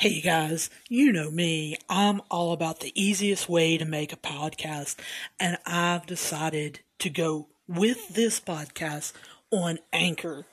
[0.00, 1.76] Hey guys, you know me.
[1.86, 4.96] I'm all about the easiest way to make a podcast,
[5.38, 9.12] and I've decided to go with this podcast
[9.50, 10.46] on Anchor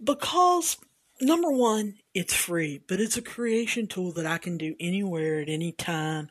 [0.00, 0.76] because
[1.20, 5.48] number one, it's free, but it's a creation tool that I can do anywhere at
[5.48, 6.28] any time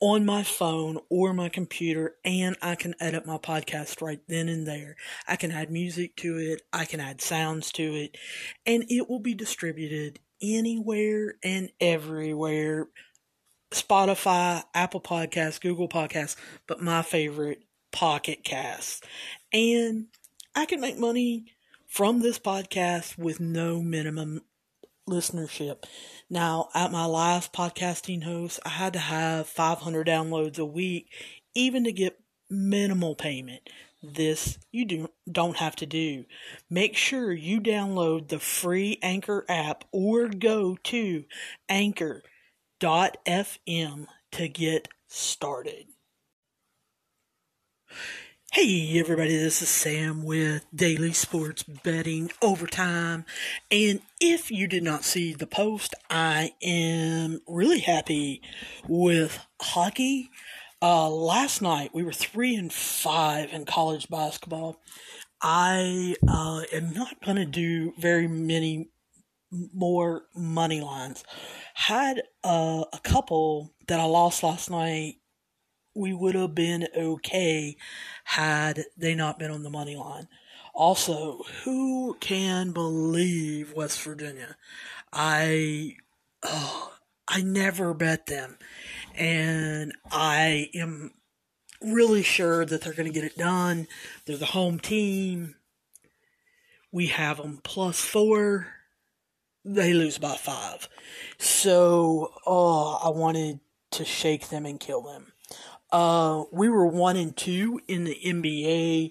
[0.00, 4.66] on my phone or my computer, and I can edit my podcast right then and
[4.66, 4.96] there.
[5.28, 8.18] I can add music to it, I can add sounds to it,
[8.66, 12.88] and it will be distributed anywhere and everywhere.
[13.70, 16.36] Spotify, Apple Podcasts, Google Podcasts,
[16.66, 17.62] but my favorite,
[17.92, 19.00] Pocket Casts.
[19.52, 20.06] And
[20.54, 21.46] I can make money
[21.86, 24.42] from this podcast with no minimum
[25.08, 25.84] listenership.
[26.30, 31.10] Now, at my last podcasting host, I had to have 500 downloads a week,
[31.54, 32.20] even to get
[32.50, 33.68] minimal payment.
[34.02, 36.24] This you do, don't have to do.
[36.70, 41.24] Make sure you download the free Anchor app or go to
[41.68, 42.26] anchor.fm
[44.32, 45.86] to get started.
[48.52, 53.26] Hey everybody, this is Sam with Daily Sports Betting Overtime.
[53.70, 58.42] And if you did not see the post, I am really happy
[58.86, 60.30] with hockey.
[60.80, 64.80] Uh, last night we were three and five in college basketball.
[65.42, 68.90] I uh, am not going to do very many
[69.50, 71.24] more money lines.
[71.74, 75.16] Had uh, a couple that I lost last night.
[75.96, 77.76] We would have been okay
[78.24, 80.28] had they not been on the money line.
[80.74, 84.56] Also, who can believe West Virginia?
[85.12, 85.96] I,
[86.44, 86.92] oh,
[87.28, 88.56] I never bet them
[89.18, 91.12] and I am
[91.82, 93.88] really sure that they're going to get it done.
[94.24, 95.56] They're the home team.
[96.92, 98.68] We have them plus four.
[99.64, 100.88] They lose by five.
[101.38, 103.60] So, oh, I wanted
[103.92, 105.32] to shake them and kill them.
[105.90, 109.10] Uh, we were one and two in the NBA.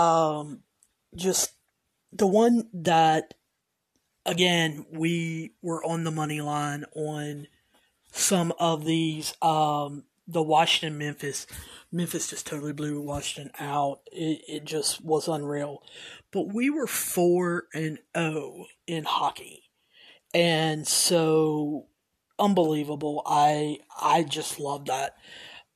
[0.00, 0.60] Um,
[1.14, 1.52] just
[2.12, 3.34] the one that,
[4.24, 7.46] again, we were on the money line on
[8.10, 11.46] some of these um, the Washington Memphis
[11.92, 14.00] Memphis just totally blew Washington out.
[14.12, 15.82] It, it just was unreal.
[16.30, 19.64] But we were 4 and 0 in hockey.
[20.32, 21.86] And so
[22.38, 23.22] unbelievable.
[23.26, 25.16] I I just love that.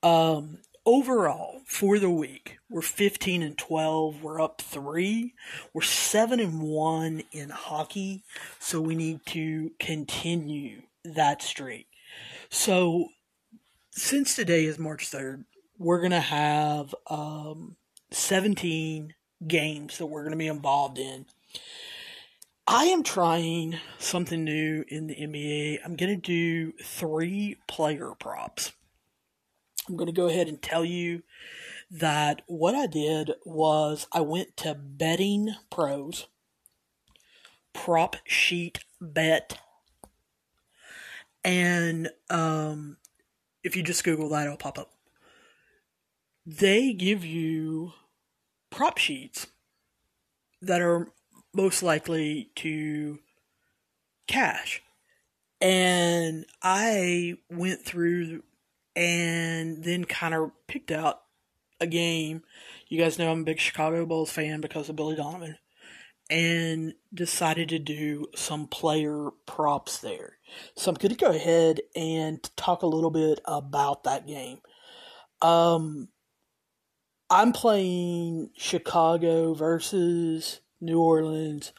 [0.03, 4.23] Um, overall for the week, we're 15 and 12.
[4.23, 5.35] We're up 3.
[5.73, 8.23] We're 7 and 1 in hockey.
[8.61, 11.89] So we need to continue that streak.
[12.57, 13.09] So,
[13.91, 15.45] since today is March 3rd,
[15.77, 17.75] we're going to have um,
[18.13, 19.13] 17
[19.49, 21.27] games that we're going to be involved in.
[22.69, 25.81] I am trying something new in the NBA.
[25.85, 28.71] I'm going to do three player props.
[29.89, 31.25] I'm going to go ahead and tell you
[31.91, 36.29] that what I did was I went to Betting Pros,
[37.73, 39.59] Prop Sheet Bet
[41.45, 42.97] and um,
[43.63, 44.91] if you just Google that, it'll pop up.
[46.47, 47.93] They give you
[48.71, 49.47] prop sheets
[50.61, 51.09] that are
[51.55, 53.19] most likely to
[54.27, 54.83] cash.
[55.61, 58.43] And I went through
[58.97, 61.23] and then kind of picked out
[61.81, 62.43] a game.
[62.89, 65.57] You guys know I'm a big Chicago Bulls fan because of Billy Donovan
[66.31, 70.39] and decided to do some player props there.
[70.77, 74.59] So I'm going to go ahead and talk a little bit about that game.
[75.43, 76.09] Um,
[77.29, 81.73] I'm playing Chicago versus New Orleans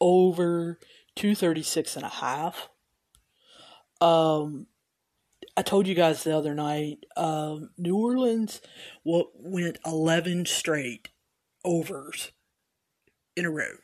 [0.00, 0.78] over
[1.16, 2.68] 236 and a half.
[4.00, 4.66] Um,
[5.56, 8.60] I told you guys the other night, um, New Orleans
[9.04, 11.08] went 11 straight
[11.64, 12.32] overs
[13.36, 13.76] in a row.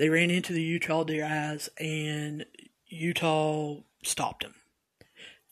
[0.00, 2.46] They ran into the Utah Jazz and
[2.86, 4.54] Utah stopped them.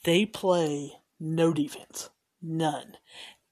[0.05, 2.09] They play no defense,
[2.41, 2.97] none.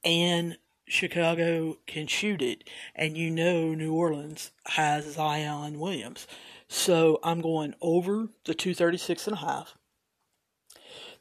[0.02, 0.56] And
[0.86, 2.64] Chicago can shoot it,
[2.94, 6.26] and you know New Orleans has Zion Williams.
[6.66, 9.74] So I'm going over the 236 and a half.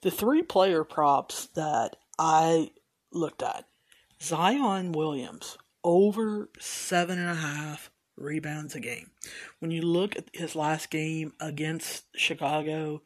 [0.03, 2.71] The three player props that I
[3.11, 3.65] looked at
[4.21, 9.11] Zion Williams over seven and a half rebounds a game.
[9.59, 13.01] When you look at his last game against Chicago,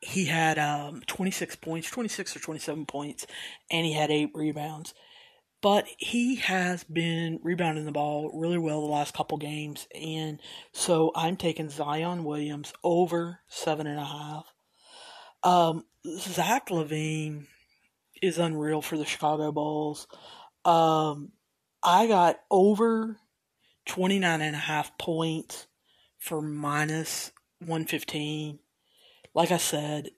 [0.00, 3.26] he had um, 26 points, 26 or 27 points,
[3.70, 4.94] and he had eight rebounds.
[5.60, 10.40] But he has been rebounding the ball really well the last couple games, and
[10.72, 14.52] so I'm taking Zion Williams over seven and a half.
[15.42, 15.84] Um,
[16.16, 17.46] Zach LaVine
[18.22, 20.06] is unreal for the Chicago Bulls.
[20.64, 21.32] Um,
[21.82, 23.18] I got over
[23.88, 25.66] 29 and a half points
[26.18, 28.60] for minus 115.
[29.34, 30.10] Like I said,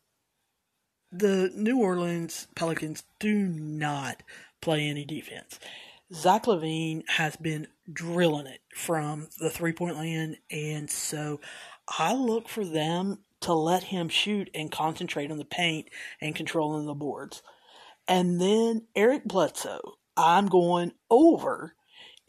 [1.10, 4.22] the New Orleans Pelicans do not
[4.60, 5.58] play any defense.
[6.12, 11.40] Zach LaVine has been drilling it from the three point land, and so
[11.98, 15.88] I look for them to let him shoot and concentrate on the paint
[16.20, 17.42] and controlling the boards.
[18.08, 21.74] And then Eric Bledsoe, I'm going over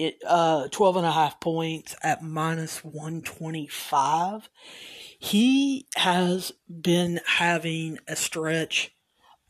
[0.06, 4.50] it uh 12 and a half points at minus 125
[5.19, 8.95] he has been having a stretch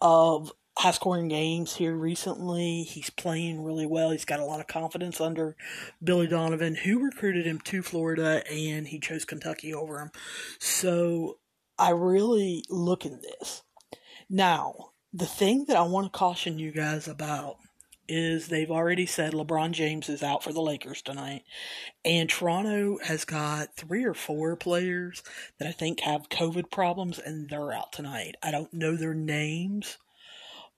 [0.02, 2.84] of high scoring games here recently.
[2.84, 4.12] He's playing really well.
[4.12, 5.56] He's got a lot of confidence under
[6.04, 10.12] Billy Donovan, who recruited him to Florida and he chose Kentucky over him.
[10.60, 11.38] So
[11.78, 13.64] I really look at this.
[14.30, 17.58] Now, the thing that I want to caution you guys about
[18.12, 21.44] is they've already said LeBron James is out for the Lakers tonight.
[22.04, 25.24] And Toronto has got three or four players
[25.58, 28.36] that I think have COVID problems and they're out tonight.
[28.44, 29.98] I don't know their names,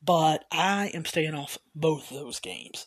[0.03, 2.85] but I am staying off both those games.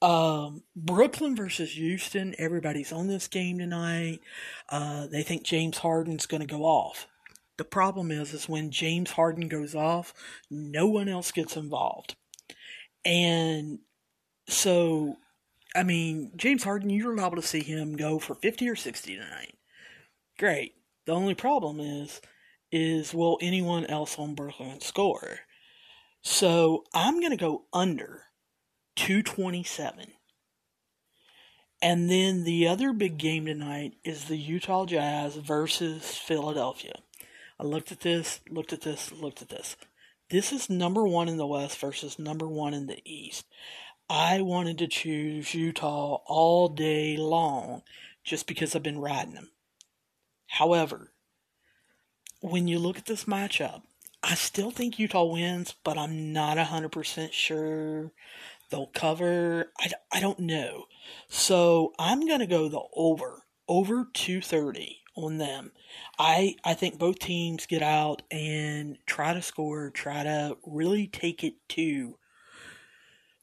[0.00, 4.20] Um, Brooklyn versus Houston, everybody's on this game tonight.
[4.70, 7.06] Uh, they think James Harden's going to go off.
[7.58, 10.14] The problem is, is when James Harden goes off,
[10.50, 12.16] no one else gets involved.
[13.04, 13.80] And
[14.48, 15.16] so,
[15.74, 19.54] I mean, James Harden, you're liable to see him go for 50 or 60 tonight.
[20.38, 20.74] Great.
[21.06, 22.20] The only problem is,
[22.70, 25.40] is will anyone else on Brooklyn score?
[26.22, 28.24] So I'm going to go under
[28.96, 30.12] 227.
[31.82, 36.94] And then the other big game tonight is the Utah Jazz versus Philadelphia.
[37.58, 39.76] I looked at this, looked at this, looked at this.
[40.32, 43.44] This is number one in the West versus number one in the East.
[44.08, 47.82] I wanted to choose Utah all day long
[48.24, 49.50] just because I've been riding them.
[50.46, 51.12] However,
[52.40, 53.82] when you look at this matchup,
[54.22, 58.12] I still think Utah wins, but I'm not 100% sure
[58.70, 59.70] they'll cover.
[59.78, 60.86] I, I don't know.
[61.28, 65.72] So I'm going to go the over, over 230 on them.
[66.18, 71.44] I I think both teams get out and try to score, try to really take
[71.44, 72.18] it to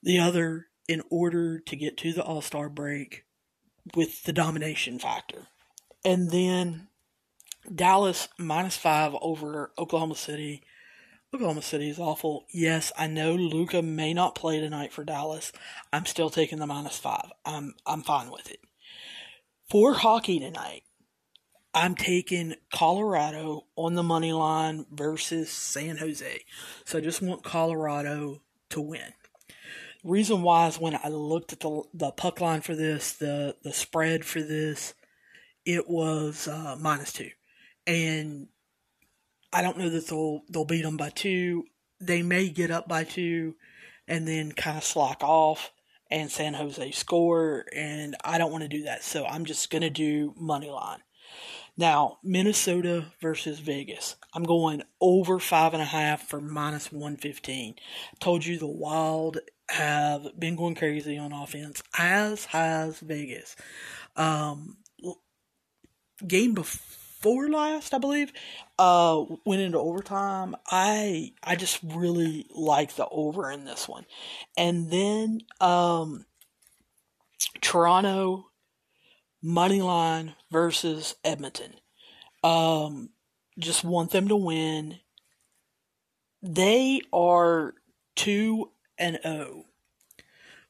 [0.02, 3.26] the other in order to get to the All-Star break
[3.96, 5.48] with the domination factor.
[6.04, 6.88] And then
[7.74, 10.64] Dallas minus 5 over Oklahoma City.
[11.34, 12.46] Oklahoma City is awful.
[12.52, 15.52] Yes, I know Luka may not play tonight for Dallas.
[15.94, 17.32] I'm still taking the minus 5.
[17.46, 18.62] I'm I'm fine with it.
[19.70, 20.84] For hockey tonight,
[21.74, 26.42] I'm taking Colorado on the money line versus San Jose.
[26.86, 29.14] So I just want Colorado to win.
[30.04, 33.74] Reason why is when I looked at the the puck line for this, the the
[33.74, 34.94] spread for this,
[35.66, 37.32] it was uh, minus two,
[37.86, 38.48] and
[39.52, 41.66] I don't know that they'll they'll beat them by two.
[42.00, 43.56] They may get up by two,
[44.08, 45.74] and then kind of slack off,
[46.10, 49.04] and San Jose score, and I don't want to do that.
[49.04, 51.00] So I'm just gonna do money line.
[51.78, 54.16] Now, Minnesota versus Vegas.
[54.34, 57.76] I'm going over five and a half for minus 115.
[58.20, 63.56] Told you the Wild have been going crazy on offense, as has Vegas.
[64.16, 64.78] Um,
[66.28, 68.34] game before last, I believe,
[68.78, 70.56] uh, went into overtime.
[70.68, 74.06] I I just really like the over in this one,
[74.58, 76.26] and then um,
[77.62, 78.49] Toronto
[79.42, 81.74] money line versus Edmonton.
[82.44, 83.10] Um,
[83.58, 85.00] just want them to win.
[86.42, 87.74] They are
[88.16, 89.66] two and zero oh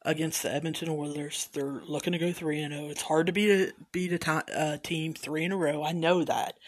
[0.02, 1.48] against the Edmonton Oilers.
[1.52, 2.86] They're looking to go three and zero.
[2.86, 2.90] Oh.
[2.90, 5.84] It's hard to beat a beat a t- uh, team three in a row.
[5.84, 6.58] I know that,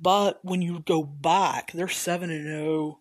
[0.00, 2.98] but when you go back, they're seven and zero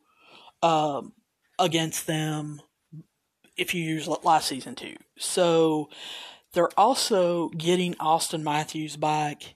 [0.62, 1.14] oh, um,
[1.60, 2.62] against them.
[3.58, 5.90] If you use last season too, so
[6.56, 9.56] they're also getting Auston Matthews back.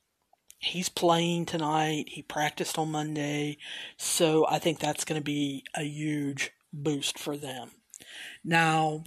[0.60, 2.10] He's playing tonight.
[2.10, 3.58] He practiced on Monday.
[3.98, 7.72] So I think that's going to be a huge boost for them.
[8.44, 9.06] Now,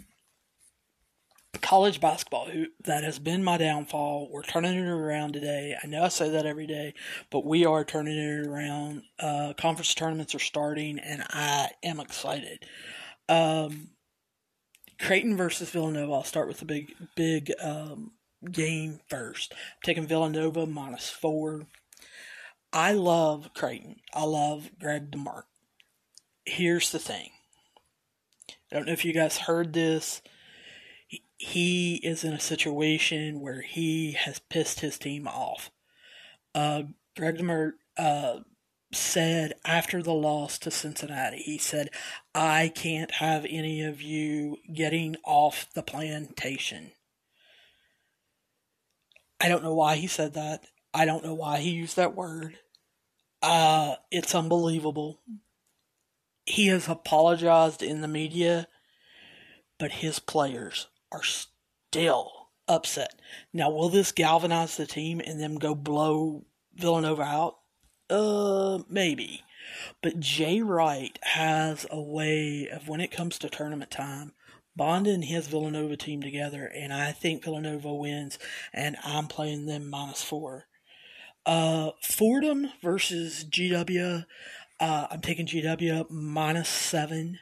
[1.61, 4.29] college basketball, who, that has been my downfall.
[4.31, 5.77] We're turning it around today.
[5.83, 6.95] I know I say that every day,
[7.31, 9.03] but we are turning it around.
[9.19, 12.65] Uh, conference tournaments are starting, and I am excited.
[13.29, 13.91] Um,
[15.03, 16.13] Creighton versus Villanova.
[16.13, 18.13] I'll start with the big big um,
[18.51, 19.53] game first.
[19.53, 21.67] I'm taking Villanova minus four.
[22.73, 23.97] I love Creighton.
[24.15, 25.43] I love Greg McDermott.
[26.47, 27.31] here's the thing.
[28.49, 30.23] I don't know if you guys heard this.
[31.37, 35.71] He is in a situation where he has pissed his team off.
[36.55, 36.85] Uh,
[37.17, 38.41] Greg McDermott uh,
[38.93, 41.91] said after the loss to Cincinnati, he said,
[42.35, 46.93] I can't have any of you getting off the plantation.
[49.41, 50.65] I don't know why he said that.
[50.95, 52.59] I don't know why he used that word.
[53.43, 55.21] Uh, it's unbelievable.
[56.45, 58.69] He has apologized in the media,
[59.79, 63.21] but his players are still upset.
[63.53, 66.45] Now, will this galvanize the team and them go blow
[66.75, 67.57] Villanova out?
[68.13, 69.43] Uh, maybe.
[70.03, 74.33] But Jay Wright has a way of when it comes to tournament time,
[74.77, 78.39] bonding his Villanova team together, and I think Villanova wins,
[78.73, 80.67] and I'm playing them minus four.
[81.47, 84.27] Uh, Fordham versus GW.
[84.79, 87.39] Uh, I'm taking GW minus seven.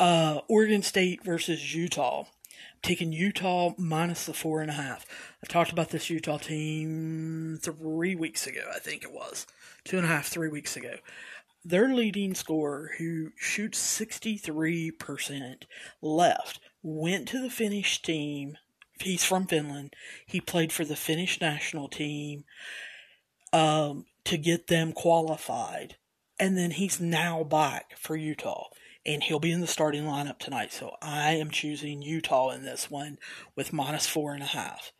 [0.00, 2.24] Uh, Oregon State versus Utah
[2.82, 5.06] taking Utah minus the four and a half.
[5.42, 9.46] I talked about this Utah team three weeks ago, I think it was.
[9.84, 10.96] Two and a half, three weeks ago.
[11.64, 15.62] Their leading scorer, who shoots 63%
[16.00, 18.58] left, went to the Finnish team.
[18.98, 19.94] He's from Finland.
[20.26, 22.44] He played for the Finnish national team
[23.52, 25.96] um, to get them qualified.
[26.38, 28.70] And then he's now back for Utah
[29.04, 30.72] and he'll be in the starting lineup tonight.
[30.72, 33.18] So I am choosing Utah in this one
[33.56, 34.92] with minus four and a half.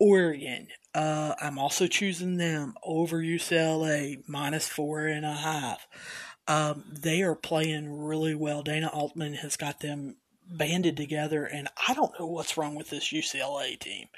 [0.00, 5.86] Oregon, uh, I'm also choosing them over UCLA minus four and a half.
[6.48, 8.62] Um, they are playing really well.
[8.62, 10.16] Dana Altman has got them
[10.50, 14.08] banded together, and I don't know what's wrong with this UCLA team.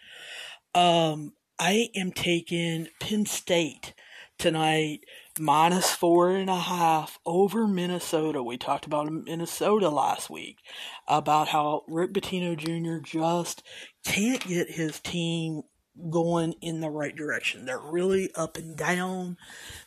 [0.75, 3.93] Um, I am taking Penn State
[4.39, 5.01] tonight
[5.39, 8.43] minus four and a half over Minnesota.
[8.43, 10.59] We talked about Minnesota last week
[11.09, 13.05] about how Rick Pitino Jr.
[13.05, 13.63] just
[14.05, 15.63] can't get his team
[16.11, 17.65] going in the right direction.
[17.65, 19.37] They're really up and down.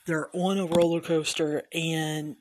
[0.06, 2.38] They're on a roller coaster and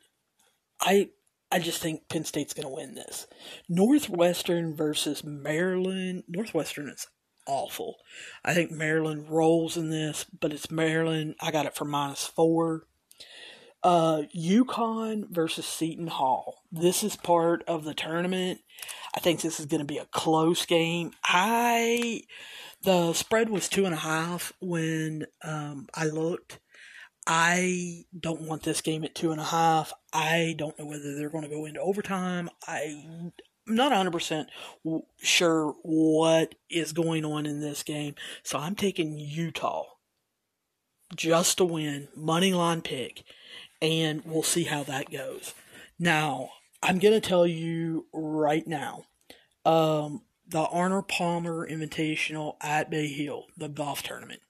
[0.80, 1.10] I
[1.50, 3.28] I just think Penn State's going to win this.
[3.68, 6.24] Northwestern versus Maryland.
[6.28, 7.06] Northwestern is
[7.46, 7.96] awful.
[8.44, 11.36] I think Maryland rolls in this, but it's Maryland.
[11.40, 12.86] I got it for minus four.
[13.86, 16.64] Uh, UConn versus Seton Hall.
[16.72, 18.58] This is part of the tournament.
[19.14, 21.12] I think this is going to be a close game.
[21.22, 22.22] I
[22.82, 26.58] the spread was two and a half when um, I looked.
[27.28, 29.92] I don't want this game at two and a half.
[30.12, 32.50] I don't know whether they're going to go into overtime.
[32.66, 33.04] I
[33.68, 34.46] I'm not 100%
[35.22, 38.16] sure what is going on in this game.
[38.42, 39.84] So I'm taking Utah
[41.14, 43.22] just to win, money line pick,
[43.86, 45.54] and we'll see how that goes.
[45.98, 46.50] Now,
[46.82, 49.04] I'm going to tell you right now
[49.64, 54.40] um, the Arnold Palmer Invitational at Bay Hill, the golf tournament.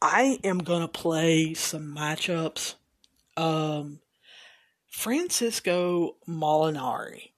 [0.00, 2.74] I am going to play some matchups.
[3.36, 4.00] Um,
[4.88, 7.32] Francesco Molinari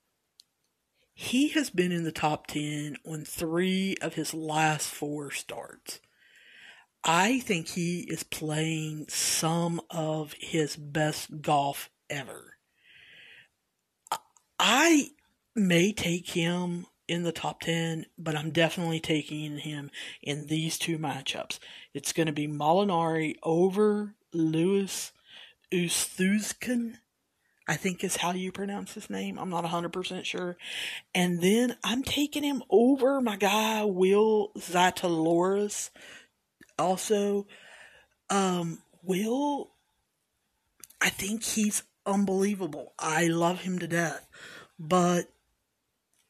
[1.15, 6.01] he has been in the top 10 on three of his last four starts.
[7.05, 12.57] I think he is playing some of his best golf ever.
[14.59, 15.11] I
[15.55, 19.91] may take him in the top 10, but I'm definitely taking him
[20.23, 21.59] in these two matchups.
[21.93, 25.13] It's going to be Molinari over Louis
[25.71, 26.97] Oosthuizen
[27.67, 29.39] I think is how you pronounce his name.
[29.39, 30.57] I'm not 100% sure.
[31.15, 35.89] And then I'm taking him over my guy, Will Zalatoris.
[36.79, 37.47] Also,
[38.31, 39.71] um, Will,
[41.01, 42.95] I think he's unbelievable.
[42.99, 44.27] I love him to death.
[44.79, 45.29] But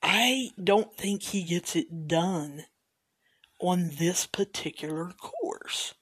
[0.03, 2.65] I don't think he gets it done
[3.61, 5.95] on this particular course.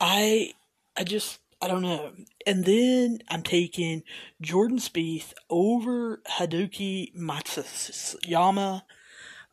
[0.00, 0.52] I
[0.96, 2.12] I just I don't know.
[2.46, 4.02] And then I'm taking
[4.40, 8.82] Jordan Spieth over Hideki Matsuyama.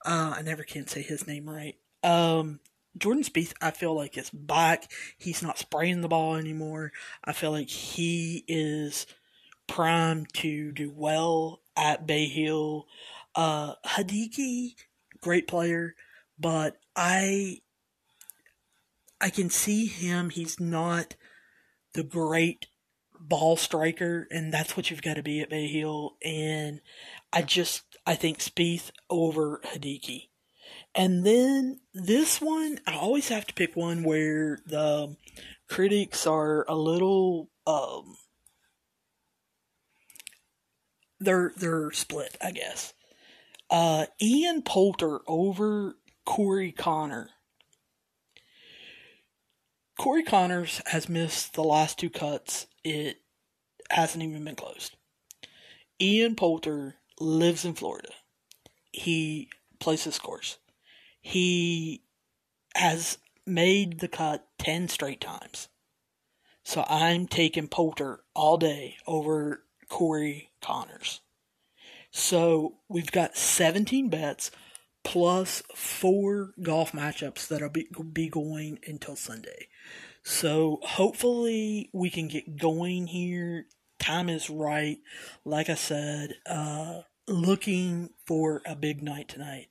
[0.05, 1.75] Uh, I never can say his name right.
[2.03, 2.59] Um,
[2.97, 4.91] Jordan Spieth, I feel like is back.
[5.17, 6.91] He's not spraying the ball anymore.
[7.23, 9.07] I feel like he is
[9.67, 12.87] primed to do well at Bay Hill.
[13.35, 14.75] Uh, Hadiki,
[15.21, 15.95] great player,
[16.39, 17.61] but I
[19.19, 20.29] I can see him.
[20.29, 21.15] He's not
[21.93, 22.67] the great
[23.19, 26.17] ball striker, and that's what you've got to be at Bay Hill.
[26.23, 26.81] And
[27.31, 30.27] I just I think Spieth over Hideki.
[30.95, 35.15] And then this one, I always have to pick one where the
[35.67, 38.17] critics are a little um,
[41.19, 42.93] they're they're split, I guess.
[43.69, 47.29] Uh, Ian Poulter over Corey Connor.
[49.97, 52.67] Corey Conners has missed the last two cuts.
[52.83, 53.17] It
[53.89, 54.95] hasn't even been closed.
[56.01, 58.09] Ian Poulter lives in Florida.
[58.91, 59.49] He
[59.79, 60.57] plays his course.
[61.23, 62.03] He
[62.75, 65.69] has made the cut 10 straight times.
[66.63, 71.21] So I'm taking Poulter all day over Corey Conners.
[72.11, 74.51] So we've got 17 bets
[75.03, 79.67] plus four golf matchups that'll be, be going until Sunday.
[80.23, 83.65] So hopefully we can get going here.
[83.99, 84.97] Time is right.
[85.43, 89.67] Like I said, uh, looking for a big night tonight.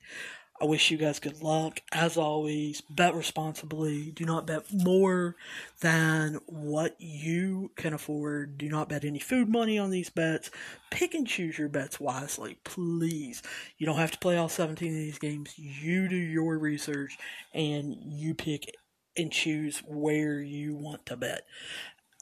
[0.62, 1.80] I wish you guys good luck.
[1.90, 4.12] As always, bet responsibly.
[4.12, 5.34] Do not bet more
[5.80, 8.58] than what you can afford.
[8.58, 10.52] Do not bet any food money on these bets.
[10.88, 13.42] Pick and choose your bets wisely, please.
[13.76, 15.58] You don't have to play all 17 of these games.
[15.58, 17.18] You do your research
[17.52, 18.72] and you pick
[19.16, 21.42] and choose where you want to bet.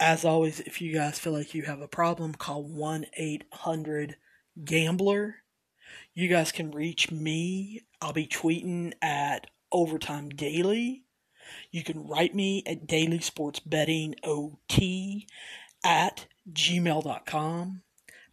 [0.00, 4.16] As always, if you guys feel like you have a problem, call 1 800
[4.64, 5.36] Gambler
[6.14, 7.82] you guys can reach me.
[8.00, 11.04] I'll be tweeting at Overtime Daily.
[11.70, 15.26] You can write me at Daily Sports Betting OT
[15.84, 17.82] at gmail.com.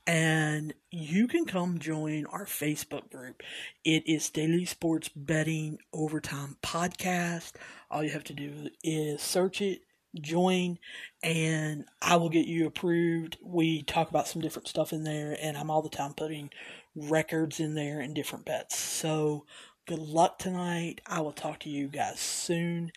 [0.05, 3.43] And you can come join our Facebook group.
[3.84, 7.53] It is Daily Sports Betting Overtime Podcast.
[7.91, 9.81] All you have to do is search it,
[10.20, 10.80] join,
[11.24, 13.38] and I will get you approved.
[13.44, 16.50] We talk about some different stuff in there, and I'm all the time putting
[16.96, 18.80] records in there and different bets.
[18.80, 19.46] So
[19.86, 21.02] good luck tonight.
[21.06, 22.92] I will talk to you guys soon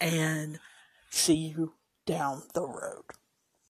[0.00, 0.58] and
[1.10, 1.74] see you
[2.06, 3.04] down the road.